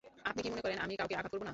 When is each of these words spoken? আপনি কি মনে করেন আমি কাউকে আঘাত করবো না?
আপনি 0.29 0.39
কি 0.43 0.49
মনে 0.53 0.63
করেন 0.65 0.79
আমি 0.85 0.93
কাউকে 0.99 1.15
আঘাত 1.19 1.29
করবো 1.31 1.45
না? 1.45 1.49